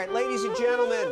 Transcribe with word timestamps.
right, 0.00 0.16
ladies 0.16 0.48
and 0.48 0.56
gentlemen. 0.56 1.08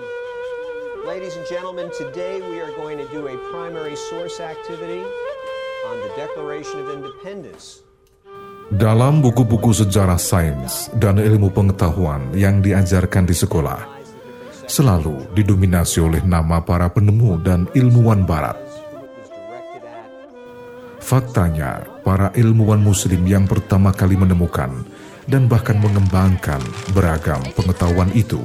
Ladies 1.04 1.36
and 1.36 1.44
gentlemen, 1.44 1.92
today 1.92 2.40
we 2.48 2.56
are 2.64 2.72
going 2.80 2.96
to 2.96 3.04
do 3.12 3.28
a 3.28 3.36
primary 3.52 3.92
source 4.08 4.40
activity 4.40 5.04
on 5.92 5.96
the 6.00 6.10
Declaration 6.16 6.80
of 6.80 6.88
Independence. 6.96 7.84
Dalam 8.72 9.20
buku-buku 9.20 9.76
sejarah 9.76 10.16
sains 10.16 10.88
dan 10.96 11.20
ilmu 11.20 11.52
pengetahuan 11.52 12.32
yang 12.32 12.64
diajarkan 12.64 13.28
di 13.28 13.36
sekolah, 13.36 14.00
selalu 14.64 15.36
didominasi 15.36 16.00
oleh 16.00 16.24
nama 16.24 16.64
para 16.64 16.88
penemu 16.88 17.44
dan 17.44 17.68
ilmuwan 17.76 18.24
barat. 18.24 18.56
Faktanya, 21.04 21.84
para 22.04 22.32
ilmuwan 22.36 22.80
muslim 22.80 23.24
yang 23.28 23.44
pertama 23.44 23.92
kali 23.92 24.16
menemukan 24.16 24.72
dan 25.28 25.44
bahkan 25.44 25.76
mengembangkan 25.76 26.60
beragam 26.92 27.40
pengetahuan 27.56 28.12
itu 28.12 28.40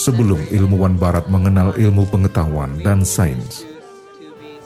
sebelum 0.00 0.40
ilmuwan 0.48 0.96
barat 0.96 1.28
mengenal 1.28 1.76
ilmu 1.76 2.08
pengetahuan 2.08 2.80
dan 2.80 3.04
sains. 3.04 3.68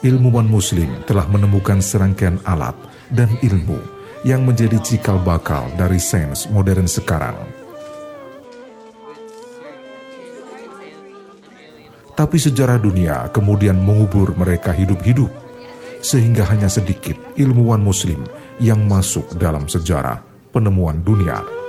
Ilmuwan 0.07 0.47
muslim 0.47 0.87
telah 1.11 1.27
menemukan 1.27 1.83
serangkaian 1.83 2.39
alat 2.47 2.79
dan 3.11 3.27
ilmu 3.43 3.83
yang 4.23 4.47
menjadi 4.47 4.79
cikal 4.79 5.19
bakal 5.19 5.67
dari 5.75 5.99
sains 5.99 6.47
modern 6.47 6.87
sekarang. 6.87 7.35
Tapi 12.15 12.39
sejarah 12.39 12.79
dunia 12.79 13.27
kemudian 13.35 13.75
mengubur 13.75 14.39
mereka 14.39 14.71
hidup-hidup, 14.71 15.35
sehingga 15.99 16.47
hanya 16.47 16.71
sedikit 16.71 17.19
ilmuwan 17.35 17.83
muslim 17.83 18.23
yang 18.63 18.87
masuk 18.87 19.35
dalam 19.35 19.67
sejarah 19.67 20.23
penemuan 20.55 21.03
dunia. 21.03 21.64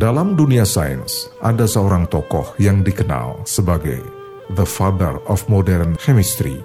Dalam 0.00 0.32
dunia 0.32 0.64
sains, 0.64 1.28
ada 1.44 1.68
seorang 1.68 2.08
tokoh 2.08 2.56
yang 2.56 2.80
dikenal 2.80 3.44
sebagai 3.44 4.00
the 4.56 4.64
father 4.64 5.20
of 5.28 5.44
modern 5.44 5.92
chemistry. 6.00 6.56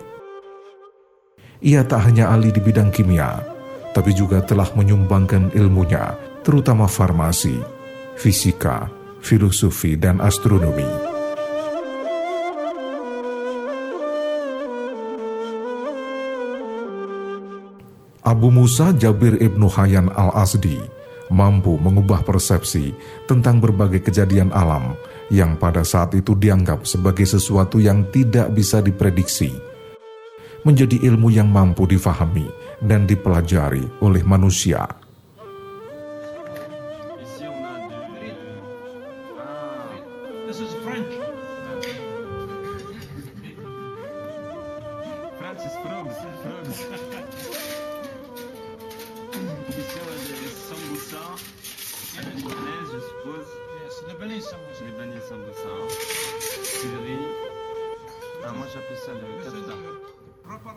Ia 1.59 1.83
tak 1.83 2.07
hanya 2.07 2.31
ahli 2.31 2.55
di 2.55 2.63
bidang 2.63 2.95
kimia, 2.95 3.43
tapi 3.91 4.15
juga 4.15 4.39
telah 4.39 4.71
menyumbangkan 4.71 5.51
ilmunya, 5.51 6.15
terutama 6.47 6.87
farmasi, 6.87 7.59
fisika, 8.15 8.87
filosofi, 9.19 9.99
dan 9.99 10.23
astronomi. 10.23 10.87
Abu 18.23 18.47
Musa 18.47 18.95
Jabir 18.95 19.35
ibnu 19.43 19.67
Hayyan 19.67 20.07
al-Asdi 20.15 20.94
mampu 21.29 21.77
mengubah 21.77 22.21
persepsi 22.25 22.93
tentang 23.25 23.61
berbagai 23.61 24.01
kejadian 24.03 24.53
alam 24.53 24.97
yang 25.33 25.57
pada 25.57 25.81
saat 25.81 26.13
itu 26.13 26.37
dianggap 26.37 26.85
sebagai 26.85 27.25
sesuatu 27.25 27.81
yang 27.81 28.05
tidak 28.13 28.53
bisa 28.53 28.81
diprediksi, 28.81 29.53
menjadi 30.65 31.01
ilmu 31.05 31.33
yang 31.33 31.49
mampu 31.49 31.85
difahami 31.89 32.45
dan 32.81 33.05
dipelajari 33.09 33.85
oleh 34.01 34.21
manusia. 34.21 35.04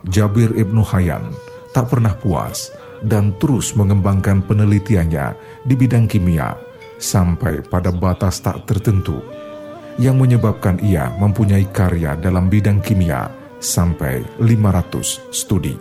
Jabir 0.09 0.49
ibnu 0.57 0.81
Hayyan 0.81 1.29
tak 1.69 1.93
pernah 1.93 2.17
puas 2.17 2.73
dan 3.05 3.37
terus 3.37 3.77
mengembangkan 3.77 4.41
penelitiannya 4.43 5.37
di 5.63 5.73
bidang 5.77 6.09
kimia 6.09 6.57
sampai 6.99 7.63
pada 7.63 7.93
batas 7.93 8.41
tak 8.43 8.65
tertentu 8.67 9.21
yang 9.99 10.15
menyebabkan 10.19 10.79
ia 10.79 11.11
mempunyai 11.19 11.67
karya 11.69 12.15
dalam 12.15 12.47
bidang 12.47 12.79
kimia 12.79 13.27
sampai 13.59 14.23
500 14.39 15.35
studi. 15.35 15.75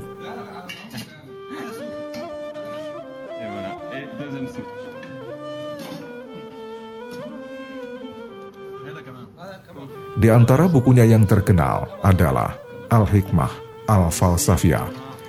Di 10.19 10.27
antara 10.35 10.67
bukunya 10.67 11.07
yang 11.07 11.31
terkenal 11.31 11.87
adalah 12.03 12.59
Al-Hikmah 12.91 13.87
Al-Falsafia 13.87 14.83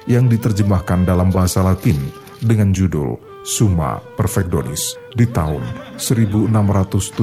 yang 0.09 0.25
diterjemahkan 0.25 1.05
dalam 1.05 1.29
bahasa 1.29 1.61
Latin 1.61 2.09
dengan 2.41 2.73
judul 2.73 3.13
Summa 3.45 4.01
Perfectionis 4.17 4.97
di 5.13 5.29
tahun 5.29 5.61
1678 6.01 7.21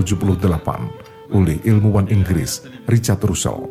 oleh 1.34 1.58
ilmuwan 1.66 2.06
Inggris 2.06 2.62
Richard 2.86 3.26
Russell. 3.26 3.66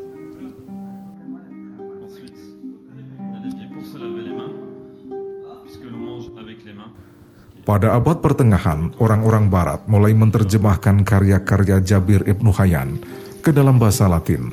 Pada 7.63 7.95
abad 7.95 8.19
pertengahan, 8.19 8.91
orang-orang 8.99 9.47
barat 9.47 9.87
mulai 9.87 10.11
menerjemahkan 10.11 11.07
karya-karya 11.07 11.79
Jabir 11.79 12.27
Ibnu 12.27 12.51
Hayyan 12.51 12.99
ke 13.45 13.53
dalam 13.53 13.77
bahasa 13.77 14.09
Latin 14.09 14.49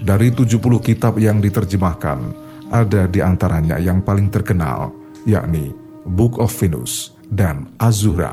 Dari 0.00 0.32
70 0.32 0.58
kitab 0.80 1.20
yang 1.20 1.44
diterjemahkan, 1.44 2.18
ada 2.72 3.04
di 3.04 3.20
antaranya 3.20 3.76
yang 3.76 4.00
paling 4.00 4.32
terkenal, 4.32 4.90
yakni 5.28 5.76
Book 6.02 6.40
of 6.40 6.50
Venus 6.56 7.14
dan 7.28 7.68
Azura. 7.76 8.32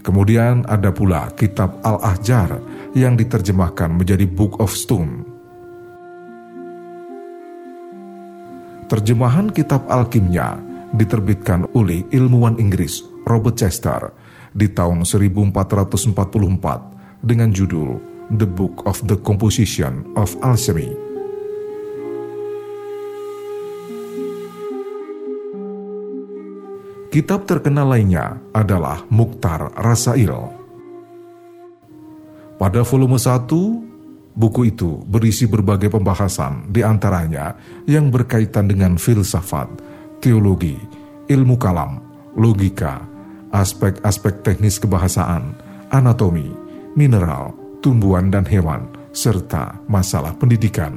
Kemudian 0.00 0.64
ada 0.66 0.88
pula 0.88 1.30
kitab 1.36 1.78
Al-Ahjar 1.84 2.58
yang 2.96 3.14
diterjemahkan 3.14 3.92
menjadi 3.92 4.24
Book 4.24 4.56
of 4.58 4.72
Stone. 4.72 5.28
Terjemahan 8.88 9.52
kitab 9.52 9.84
Alkimia 9.92 10.56
diterbitkan 10.96 11.70
oleh 11.76 12.08
ilmuwan 12.08 12.56
Inggris 12.56 13.04
Robert 13.28 13.60
Chester 13.60 14.25
di 14.56 14.72
tahun 14.72 15.04
1444 15.04 17.20
dengan 17.20 17.52
judul 17.52 18.00
The 18.32 18.48
Book 18.48 18.88
of 18.88 19.04
the 19.04 19.20
Composition 19.20 20.08
of 20.16 20.32
Alchemy. 20.40 20.96
Kitab 27.12 27.48
terkenal 27.48 27.92
lainnya 27.92 28.40
adalah 28.52 29.04
Mukhtar 29.08 29.72
Rasail. 29.76 30.52
Pada 32.56 32.80
volume 32.84 33.16
1, 33.16 34.36
buku 34.36 34.68
itu 34.68 35.00
berisi 35.08 35.48
berbagai 35.48 35.92
pembahasan 35.92 36.68
di 36.68 36.84
antaranya 36.84 37.56
yang 37.88 38.12
berkaitan 38.12 38.68
dengan 38.68 39.00
filsafat, 39.00 39.68
teologi, 40.20 40.76
ilmu 41.28 41.56
kalam, 41.56 42.00
logika, 42.36 43.15
aspek-aspek 43.56 44.44
teknis 44.44 44.76
kebahasaan, 44.76 45.56
anatomi, 45.88 46.52
mineral, 46.92 47.56
tumbuhan 47.80 48.28
dan 48.28 48.44
hewan, 48.44 48.84
serta 49.16 49.80
masalah 49.88 50.36
pendidikan. 50.36 50.92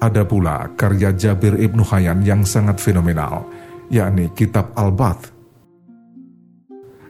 Ada 0.00 0.24
pula 0.24 0.72
karya 0.74 1.12
Jabir 1.12 1.60
Ibnu 1.60 1.84
Hayyan 1.84 2.24
yang 2.24 2.42
sangat 2.48 2.80
fenomenal, 2.80 3.46
yakni 3.92 4.32
Kitab 4.32 4.72
Al-Bath. 4.74 5.30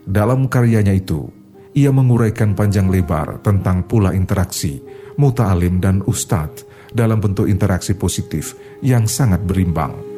Dalam 0.03 0.51
karyanya 0.51 0.93
itu, 0.93 1.25
ia 1.73 1.89
menguraikan 1.89 2.53
panjang 2.53 2.91
lebar 2.91 3.39
tentang 3.41 3.87
pula 3.87 4.13
interaksi, 4.13 4.77
muta'alim 5.17 5.79
dan 5.79 6.03
ustadz 6.05 6.67
dalam 6.93 7.17
bentuk 7.17 7.49
interaksi 7.49 7.97
positif 7.97 8.53
yang 8.85 9.09
sangat 9.09 9.41
berimbang. 9.41 10.12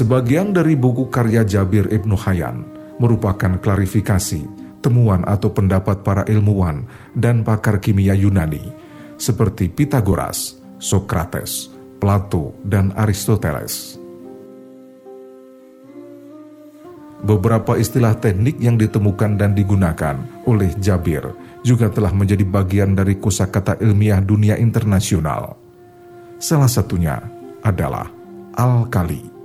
Sebagian 0.00 0.56
dari 0.56 0.80
buku 0.80 1.12
karya 1.12 1.44
Jabir 1.44 1.84
Ibnu 1.92 2.16
Hayyan 2.16 2.64
merupakan 2.96 3.60
klarifikasi, 3.60 4.48
temuan 4.80 5.20
atau 5.28 5.52
pendapat 5.52 6.00
para 6.00 6.24
ilmuwan 6.24 6.88
dan 7.12 7.44
pakar 7.44 7.84
kimia 7.84 8.16
Yunani 8.16 8.64
seperti 9.20 9.68
Pitagoras, 9.68 10.56
Socrates, 10.80 11.68
Plato, 12.00 12.56
dan 12.64 12.96
Aristoteles. 12.96 14.00
beberapa 17.20 17.76
istilah 17.76 18.16
teknik 18.16 18.56
yang 18.56 18.80
ditemukan 18.80 19.36
dan 19.36 19.52
digunakan 19.52 20.16
oleh 20.48 20.72
Jabir 20.80 21.28
juga 21.60 21.92
telah 21.92 22.16
menjadi 22.16 22.48
bagian 22.48 22.96
dari 22.96 23.20
kosakata 23.20 23.76
ilmiah 23.84 24.24
dunia 24.24 24.56
internasional. 24.56 25.60
Salah 26.40 26.72
satunya 26.72 27.20
adalah 27.60 28.08
alkali. 28.56 29.39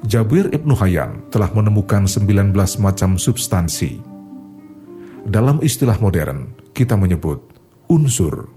Jabir 0.00 0.48
Ibnu 0.48 0.72
Hayyan 0.80 1.28
telah 1.28 1.52
menemukan 1.52 2.08
19 2.08 2.56
macam 2.80 3.20
substansi. 3.20 4.00
Dalam 5.28 5.60
istilah 5.60 6.00
modern, 6.00 6.56
kita 6.72 6.96
menyebut 6.96 7.44
unsur. 7.84 8.48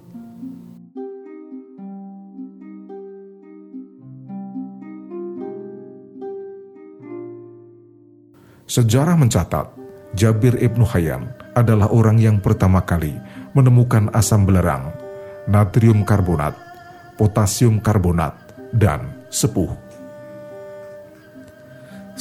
Sejarah 8.64 9.20
mencatat, 9.20 9.68
Jabir 10.16 10.56
Ibnu 10.56 10.88
Hayyan 10.96 11.28
adalah 11.60 11.92
orang 11.92 12.24
yang 12.24 12.40
pertama 12.40 12.80
kali 12.88 13.20
menemukan 13.52 14.08
asam 14.16 14.48
belerang, 14.48 14.96
natrium 15.52 16.08
karbonat, 16.08 16.56
potasium 17.20 17.84
karbonat, 17.84 18.32
dan 18.72 19.28
sepuh. 19.28 19.83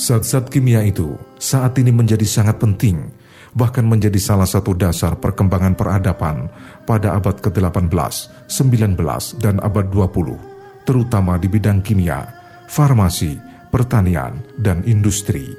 Zat-zat 0.02 0.50
kimia 0.50 0.82
itu 0.82 1.14
saat 1.38 1.78
ini 1.78 1.94
menjadi 1.94 2.26
sangat 2.26 2.58
penting, 2.58 3.06
bahkan 3.54 3.86
menjadi 3.86 4.18
salah 4.18 4.50
satu 4.50 4.74
dasar 4.74 5.14
perkembangan 5.14 5.78
peradaban 5.78 6.50
pada 6.82 7.14
abad 7.14 7.38
ke-18, 7.38 7.86
19, 8.50 8.98
dan 9.38 9.62
abad 9.62 9.86
20, 9.94 10.82
terutama 10.82 11.38
di 11.38 11.46
bidang 11.46 11.86
kimia, 11.86 12.26
farmasi, 12.66 13.38
pertanian, 13.70 14.42
dan 14.58 14.82
industri. 14.90 15.54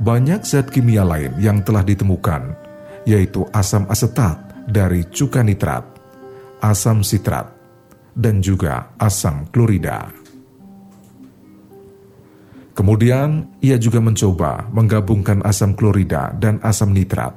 banyak 0.00 0.40
zat 0.48 0.72
kimia 0.72 1.04
lain 1.04 1.36
yang 1.36 1.60
telah 1.60 1.84
ditemukan, 1.84 2.56
yaitu 3.04 3.44
asam 3.52 3.84
asetat 3.84 4.40
dari 4.64 5.04
cuka 5.12 5.44
nitrat, 5.44 5.84
asam 6.64 7.04
sitrat, 7.04 7.59
dan 8.14 8.44
juga 8.44 8.94
asam 8.98 9.46
klorida. 9.50 10.10
Kemudian, 12.74 13.60
ia 13.60 13.76
juga 13.76 14.00
mencoba 14.00 14.64
menggabungkan 14.72 15.44
asam 15.44 15.76
klorida 15.76 16.32
dan 16.38 16.56
asam 16.64 16.96
nitrat. 16.96 17.36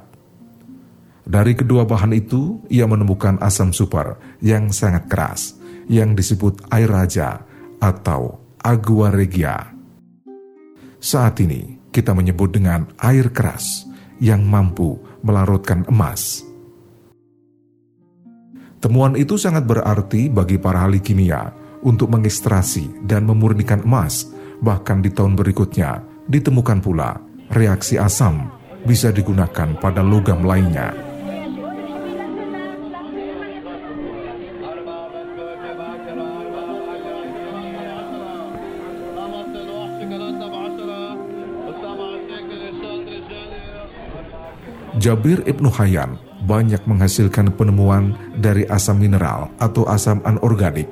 Dari 1.24 1.52
kedua 1.56 1.84
bahan 1.84 2.16
itu, 2.16 2.64
ia 2.72 2.88
menemukan 2.88 3.40
asam 3.40 3.72
super 3.72 4.16
yang 4.40 4.72
sangat 4.72 5.08
keras, 5.08 5.56
yang 5.88 6.16
disebut 6.16 6.64
air 6.72 6.88
raja 6.88 7.44
atau 7.80 8.40
agua 8.60 9.12
regia. 9.12 9.72
Saat 10.96 11.44
ini, 11.44 11.76
kita 11.92 12.16
menyebut 12.16 12.48
dengan 12.48 12.88
air 12.96 13.28
keras 13.28 13.84
yang 14.20 14.44
mampu 14.48 14.96
melarutkan 15.20 15.84
emas. 15.92 16.53
Temuan 18.84 19.16
itu 19.16 19.40
sangat 19.40 19.64
berarti 19.64 20.28
bagi 20.28 20.60
para 20.60 20.84
ahli 20.84 21.00
kimia 21.00 21.48
untuk 21.80 22.12
mengekstrasi 22.12 23.08
dan 23.08 23.24
memurnikan 23.24 23.80
emas. 23.80 24.28
Bahkan 24.60 25.00
di 25.00 25.08
tahun 25.08 25.40
berikutnya 25.40 26.04
ditemukan 26.28 26.84
pula 26.84 27.16
reaksi 27.48 27.96
asam 27.96 28.52
bisa 28.84 29.08
digunakan 29.08 29.72
pada 29.80 30.04
logam 30.04 30.44
lainnya. 30.44 30.92
Jabir 45.00 45.40
Ibnu 45.48 45.72
Hayyan 45.72 46.33
banyak 46.44 46.84
menghasilkan 46.84 47.56
penemuan 47.56 48.12
dari 48.36 48.68
asam 48.68 49.00
mineral 49.00 49.48
atau 49.56 49.88
asam 49.88 50.20
anorganik 50.28 50.86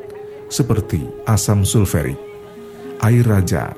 seperti 0.52 1.04
asam 1.24 1.64
sulferik, 1.64 2.20
air 3.00 3.24
raja, 3.24 3.72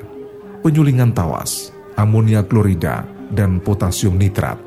penyulingan 0.62 1.14
tawas, 1.14 1.70
amonia 1.94 2.42
klorida, 2.42 3.06
dan 3.30 3.62
potasium 3.62 4.18
nitrat. 4.18 4.58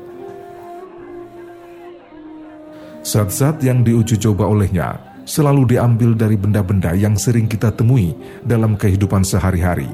Zat-zat 3.04 3.60
yang 3.64 3.84
diuji 3.84 4.20
coba 4.20 4.48
olehnya 4.48 5.00
selalu 5.28 5.76
diambil 5.76 6.16
dari 6.16 6.40
benda-benda 6.40 6.96
yang 6.96 7.16
sering 7.16 7.44
kita 7.44 7.72
temui 7.72 8.16
dalam 8.44 8.76
kehidupan 8.76 9.20
sehari-hari, 9.24 9.88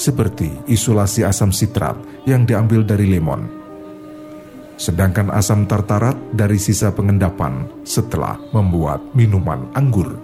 seperti 0.00 0.48
isolasi 0.64 1.24
asam 1.24 1.52
sitrat 1.52 1.96
yang 2.24 2.48
diambil 2.48 2.80
dari 2.84 3.04
lemon, 3.08 3.57
sedangkan 4.78 5.34
asam 5.34 5.66
tartarat 5.66 6.14
dari 6.30 6.56
sisa 6.56 6.94
pengendapan 6.94 7.66
setelah 7.82 8.38
membuat 8.54 9.02
minuman 9.10 9.66
anggur. 9.74 10.14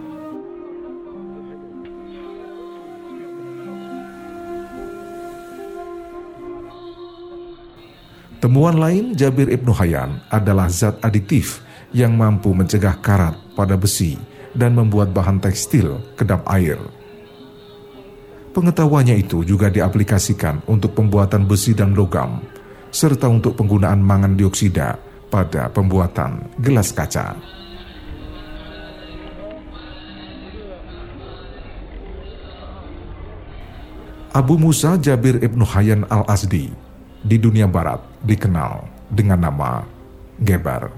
Temuan 8.38 8.76
lain 8.76 9.16
Jabir 9.18 9.50
Ibnu 9.50 9.72
Hayyan 9.74 10.20
adalah 10.28 10.68
zat 10.70 11.00
aditif 11.02 11.64
yang 11.96 12.14
mampu 12.14 12.52
mencegah 12.52 13.00
karat 13.00 13.34
pada 13.56 13.74
besi 13.74 14.20
dan 14.54 14.76
membuat 14.76 15.10
bahan 15.10 15.42
tekstil 15.42 15.98
kedap 16.14 16.46
air. 16.46 16.78
Pengetahuannya 18.54 19.18
itu 19.18 19.42
juga 19.42 19.66
diaplikasikan 19.66 20.62
untuk 20.70 20.94
pembuatan 20.94 21.48
besi 21.48 21.74
dan 21.74 21.96
logam, 21.96 22.38
serta 22.94 23.26
untuk 23.26 23.58
penggunaan 23.58 23.98
mangan 23.98 24.38
dioksida 24.38 24.94
pada 25.26 25.66
pembuatan 25.66 26.46
gelas 26.62 26.94
kaca. 26.94 27.34
Abu 34.30 34.54
Musa 34.58 34.94
Jabir 34.98 35.42
Ibnu 35.42 35.66
Hayyan 35.66 36.06
al-Azdi 36.06 36.70
di 37.18 37.36
dunia 37.38 37.66
barat 37.66 37.98
dikenal 38.22 38.86
dengan 39.10 39.42
nama 39.42 39.82
Geber. 40.38 40.90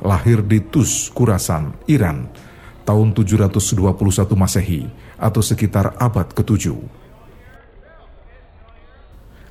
Lahir 0.00 0.40
di 0.44 0.60
Tus, 0.60 1.12
Kurasan, 1.12 1.72
Iran 1.88 2.32
tahun 2.88 3.12
721 3.12 4.32
Masehi 4.36 4.82
atau 5.20 5.40
sekitar 5.40 5.94
abad 6.00 6.32
ke-7 6.32 7.01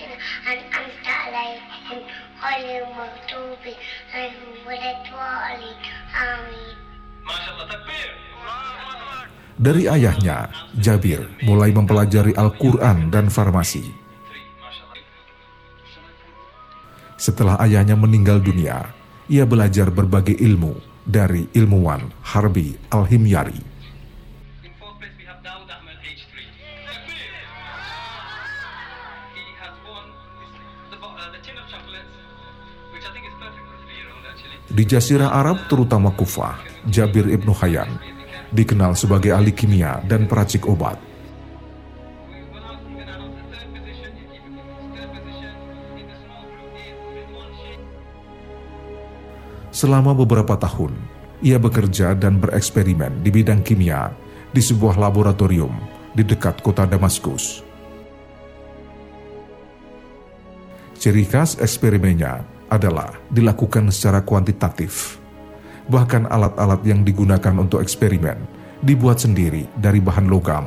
الذين 0.00 0.12
أنعمت 0.46 1.06
عليهم 1.06 1.98
غير 2.42 2.82
المغضوب 2.84 3.64
عليهم 4.14 4.52
ولا 4.66 4.90
الضالين 4.96 5.80
آمين 6.14 6.76
Dari 9.60 9.84
ayahnya, 9.84 10.48
Jabir 10.72 11.20
mulai 11.44 11.68
mempelajari 11.68 12.32
Al-Quran 12.32 13.12
dan 13.12 13.28
farmasi. 13.28 13.84
Setelah 17.20 17.60
ayahnya 17.60 17.92
meninggal 17.92 18.40
dunia, 18.40 18.88
ia 19.28 19.44
belajar 19.44 19.92
berbagai 19.92 20.32
ilmu 20.32 20.80
dari 21.04 21.44
ilmuwan 21.52 22.08
Harbi 22.24 22.72
Al-Himyari. 22.88 23.60
Di 34.75 34.83
Jazirah 34.83 35.31
Arab 35.31 35.71
terutama 35.71 36.11
Kufah, 36.11 36.59
Jabir 36.91 37.31
Ibnu 37.31 37.55
Hayyan 37.63 37.95
dikenal 38.51 38.91
sebagai 38.91 39.31
ahli 39.31 39.55
kimia 39.55 40.03
dan 40.03 40.27
peracik 40.27 40.67
obat. 40.67 40.99
Selama 49.71 50.11
beberapa 50.11 50.59
tahun, 50.59 50.91
ia 51.39 51.55
bekerja 51.55 52.11
dan 52.11 52.43
bereksperimen 52.43 53.23
di 53.23 53.31
bidang 53.31 53.63
kimia 53.63 54.11
di 54.51 54.59
sebuah 54.59 54.99
laboratorium 54.99 55.71
di 56.11 56.27
dekat 56.27 56.59
kota 56.59 56.83
Damaskus. 56.83 57.63
Ciri 60.99 61.23
khas 61.23 61.59
eksperimennya 61.63 62.54
adalah 62.69 63.13
dilakukan 63.29 63.89
secara 63.93 64.25
kuantitatif. 64.25 65.21
Bahkan 65.85 66.25
alat-alat 66.29 66.81
yang 66.81 67.05
digunakan 67.05 67.53
untuk 67.61 67.81
eksperimen 67.81 68.41
dibuat 68.81 69.21
sendiri 69.21 69.69
dari 69.77 70.01
bahan 70.01 70.25
logam, 70.25 70.65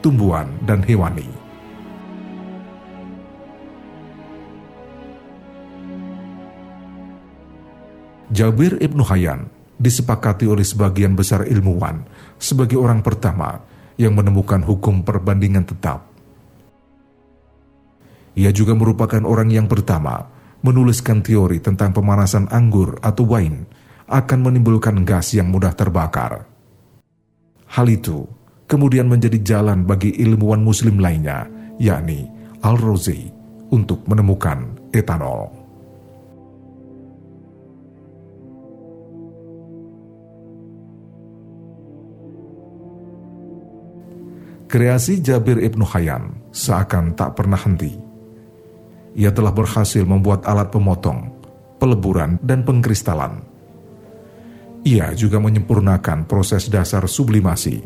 tumbuhan, 0.00 0.48
dan 0.64 0.80
hewani. 0.80 1.28
Jabir 8.26 8.76
Ibnu 8.82 9.06
Hayyan 9.06 9.46
disepakati 9.78 10.50
oleh 10.50 10.66
sebagian 10.66 11.14
besar 11.14 11.46
ilmuwan 11.46 12.02
sebagai 12.40 12.80
orang 12.80 13.04
pertama 13.04 13.60
yang 13.96 14.12
menemukan 14.16 14.60
hukum 14.60 15.04
perbandingan 15.04 15.64
tetap. 15.64 16.04
Ia 18.36 18.52
juga 18.52 18.76
merupakan 18.76 19.24
orang 19.24 19.48
yang 19.48 19.64
pertama 19.64 20.35
menuliskan 20.66 21.22
teori 21.22 21.62
tentang 21.62 21.94
pemanasan 21.94 22.50
anggur 22.50 22.98
atau 22.98 23.22
wine 23.22 23.70
akan 24.10 24.38
menimbulkan 24.42 25.06
gas 25.06 25.30
yang 25.38 25.54
mudah 25.54 25.70
terbakar. 25.78 26.46
Hal 27.70 27.86
itu 27.86 28.26
kemudian 28.66 29.06
menjadi 29.06 29.38
jalan 29.42 29.86
bagi 29.86 30.10
ilmuwan 30.18 30.62
muslim 30.62 30.98
lainnya, 30.98 31.46
yakni 31.78 32.26
Al-Razi, 32.66 33.30
untuk 33.70 34.06
menemukan 34.06 34.90
etanol. 34.94 35.50
Kreasi 44.66 45.22
Jabir 45.22 45.62
Ibnu 45.62 45.86
Hayyan 45.86 46.50
seakan 46.50 47.14
tak 47.14 47.38
pernah 47.38 47.58
henti. 47.58 48.05
Ia 49.16 49.32
telah 49.32 49.50
berhasil 49.50 50.04
membuat 50.04 50.44
alat 50.44 50.68
pemotong, 50.68 51.32
peleburan, 51.80 52.36
dan 52.44 52.68
pengkristalan. 52.68 53.40
Ia 54.84 55.16
juga 55.16 55.40
menyempurnakan 55.40 56.28
proses 56.28 56.68
dasar 56.68 57.08
sublimasi, 57.08 57.80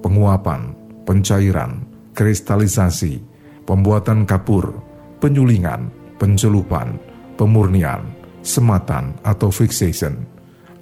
penguapan, 0.00 0.72
pencairan, 1.02 1.82
kristalisasi, 2.14 3.20
pembuatan 3.66 4.22
kapur, 4.22 4.70
penyulingan, 5.18 5.90
pencelupan, 6.16 6.96
pemurnian, 7.34 8.06
sematan 8.40 9.18
atau 9.26 9.50
fixation, 9.50 10.14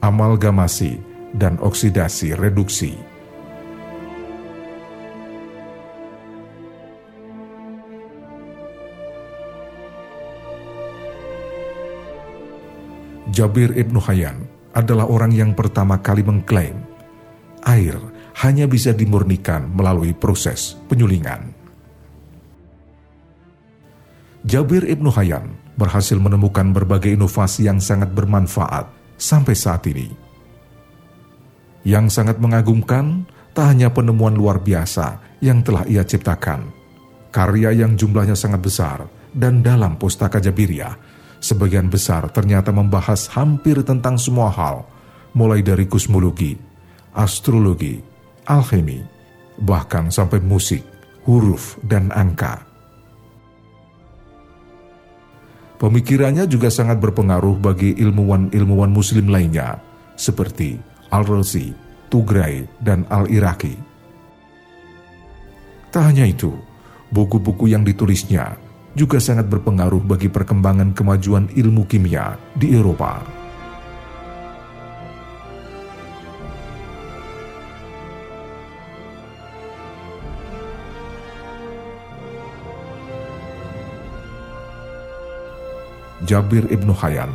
amalgamasi, 0.04 1.00
dan 1.34 1.56
oksidasi 1.58 2.36
reduksi. 2.36 3.15
Jabir 13.26 13.74
Ibnu 13.74 13.98
Hayyan 14.06 14.38
adalah 14.70 15.10
orang 15.10 15.34
yang 15.34 15.50
pertama 15.50 15.98
kali 15.98 16.22
mengklaim 16.22 16.78
air 17.66 17.98
hanya 18.46 18.70
bisa 18.70 18.94
dimurnikan 18.94 19.66
melalui 19.74 20.14
proses 20.14 20.78
penyulingan. 20.86 21.50
Jabir 24.46 24.86
Ibnu 24.86 25.10
Hayyan 25.10 25.58
berhasil 25.74 26.14
menemukan 26.22 26.70
berbagai 26.70 27.18
inovasi 27.18 27.66
yang 27.66 27.82
sangat 27.82 28.14
bermanfaat 28.14 28.86
sampai 29.18 29.54
saat 29.58 29.82
ini. 29.90 30.06
Yang 31.82 32.14
sangat 32.14 32.38
mengagumkan 32.38 33.26
tak 33.50 33.74
hanya 33.74 33.90
penemuan 33.90 34.38
luar 34.38 34.62
biasa 34.62 35.18
yang 35.42 35.66
telah 35.66 35.82
ia 35.90 36.06
ciptakan, 36.06 36.70
karya 37.34 37.74
yang 37.74 37.98
jumlahnya 37.98 38.38
sangat 38.38 38.62
besar 38.62 38.98
dan 39.34 39.66
dalam 39.66 39.98
pustaka 39.98 40.38
Jabiriyah 40.38 41.15
sebagian 41.46 41.86
besar 41.86 42.26
ternyata 42.34 42.74
membahas 42.74 43.30
hampir 43.30 43.78
tentang 43.86 44.18
semua 44.18 44.50
hal, 44.50 44.82
mulai 45.30 45.62
dari 45.62 45.86
kosmologi, 45.86 46.58
astrologi, 47.14 48.02
alchemy, 48.50 49.06
bahkan 49.62 50.10
sampai 50.10 50.42
musik, 50.42 50.82
huruf, 51.22 51.78
dan 51.86 52.10
angka. 52.10 52.66
Pemikirannya 55.76 56.48
juga 56.50 56.72
sangat 56.72 56.98
berpengaruh 56.98 57.60
bagi 57.60 57.94
ilmuwan-ilmuwan 58.00 58.90
muslim 58.90 59.28
lainnya, 59.28 59.78
seperti 60.16 60.80
Al-Razi, 61.12 61.70
Tugrai, 62.08 62.64
dan 62.80 63.04
Al-Iraqi. 63.12 63.76
Tak 65.92 66.02
hanya 66.10 66.24
itu, 66.24 66.56
buku-buku 67.12 67.68
yang 67.68 67.84
ditulisnya 67.84 68.56
juga 68.96 69.20
sangat 69.20 69.44
berpengaruh 69.52 70.00
bagi 70.00 70.32
perkembangan 70.32 70.96
kemajuan 70.96 71.52
ilmu 71.52 71.84
kimia 71.84 72.40
di 72.56 72.72
Eropa. 72.72 73.20
Jabir 86.26 86.66
Ibnu 86.66 86.90
Hayyan 86.90 87.30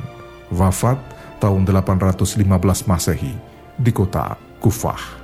wafat 0.51 0.99
tahun 1.39 1.63
815 1.63 2.43
Masehi 2.91 3.37
di 3.79 3.91
kota 3.93 4.35
Kufah. 4.59 5.21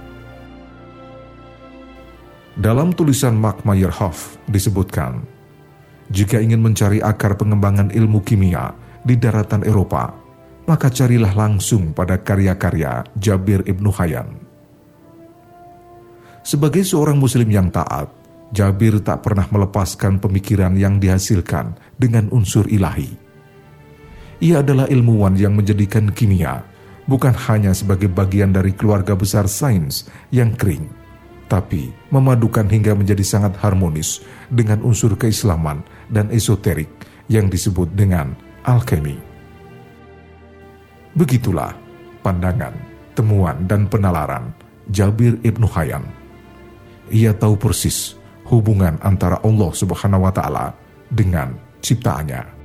Dalam 2.58 2.96
tulisan 2.96 3.38
Mark 3.38 3.68
Meyerhoff 3.68 4.40
disebutkan, 4.50 5.37
jika 6.08 6.40
ingin 6.40 6.64
mencari 6.64 7.04
akar 7.04 7.36
pengembangan 7.36 7.92
ilmu 7.92 8.24
kimia 8.24 8.72
di 9.04 9.20
daratan 9.20 9.64
Eropa, 9.68 10.16
maka 10.68 10.88
carilah 10.92 11.32
langsung 11.36 11.96
pada 11.96 12.20
karya-karya 12.20 13.04
Jabir 13.16 13.64
Ibnu 13.64 13.92
Hayyan. 13.96 14.30
Sebagai 16.44 16.84
seorang 16.88 17.20
muslim 17.20 17.48
yang 17.52 17.68
taat, 17.72 18.08
Jabir 18.56 19.04
tak 19.04 19.28
pernah 19.28 19.44
melepaskan 19.52 20.24
pemikiran 20.24 20.76
yang 20.80 21.00
dihasilkan 21.00 21.76
dengan 22.00 22.32
unsur 22.32 22.64
ilahi. 22.72 23.12
Ia 24.40 24.64
adalah 24.64 24.88
ilmuwan 24.88 25.36
yang 25.36 25.58
menjadikan 25.58 26.14
kimia 26.16 26.64
bukan 27.10 27.34
hanya 27.48 27.72
sebagai 27.72 28.12
bagian 28.12 28.52
dari 28.52 28.76
keluarga 28.76 29.16
besar 29.16 29.48
sains 29.48 30.06
yang 30.30 30.54
kering, 30.54 30.86
tapi 31.48 31.92
memadukan 32.12 32.68
hingga 32.68 32.94
menjadi 32.94 33.24
sangat 33.24 33.56
harmonis 33.64 34.22
dengan 34.52 34.84
unsur 34.84 35.16
keislaman 35.16 35.84
dan 36.12 36.28
esoterik 36.32 36.92
yang 37.32 37.48
disebut 37.48 37.92
dengan 37.96 38.36
alkemi. 38.68 39.16
Begitulah 41.16 41.74
pandangan, 42.22 42.76
temuan, 43.16 43.64
dan 43.66 43.88
penalaran 43.88 44.52
Jabir 44.92 45.40
Ibnu 45.42 45.66
Hayyan. 45.72 46.04
Ia 47.08 47.32
tahu 47.32 47.56
persis 47.56 48.20
hubungan 48.48 49.00
antara 49.04 49.40
Allah 49.44 49.72
Subhanahu 49.72 50.28
wa 50.28 50.32
Ta'ala 50.32 50.76
dengan 51.08 51.56
ciptaannya. 51.80 52.57